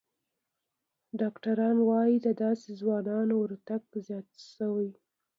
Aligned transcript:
ډاکتران 1.19 1.77
وايي، 1.89 2.15
د 2.21 2.27
داسې 2.43 2.69
ځوانانو 2.79 3.33
ورتګ 3.39 3.83
زیات 4.07 4.29
شوی 4.55 4.89